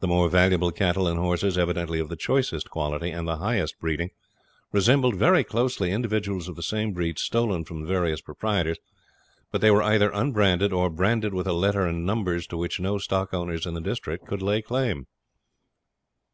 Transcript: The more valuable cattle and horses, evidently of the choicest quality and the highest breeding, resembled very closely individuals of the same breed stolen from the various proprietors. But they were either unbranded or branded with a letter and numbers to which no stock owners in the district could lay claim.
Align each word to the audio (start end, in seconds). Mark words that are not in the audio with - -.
The 0.00 0.06
more 0.06 0.28
valuable 0.28 0.70
cattle 0.72 1.08
and 1.08 1.18
horses, 1.18 1.56
evidently 1.56 1.98
of 2.00 2.10
the 2.10 2.16
choicest 2.16 2.68
quality 2.68 3.08
and 3.10 3.26
the 3.26 3.38
highest 3.38 3.80
breeding, 3.80 4.10
resembled 4.72 5.16
very 5.16 5.42
closely 5.42 5.90
individuals 5.90 6.50
of 6.50 6.54
the 6.56 6.62
same 6.62 6.92
breed 6.92 7.18
stolen 7.18 7.64
from 7.64 7.80
the 7.80 7.86
various 7.86 8.20
proprietors. 8.20 8.76
But 9.50 9.62
they 9.62 9.70
were 9.70 9.80
either 9.82 10.10
unbranded 10.12 10.74
or 10.74 10.90
branded 10.90 11.32
with 11.32 11.46
a 11.46 11.54
letter 11.54 11.86
and 11.86 12.04
numbers 12.04 12.46
to 12.48 12.58
which 12.58 12.78
no 12.78 12.98
stock 12.98 13.32
owners 13.32 13.64
in 13.64 13.72
the 13.72 13.80
district 13.80 14.26
could 14.26 14.42
lay 14.42 14.60
claim. 14.60 15.06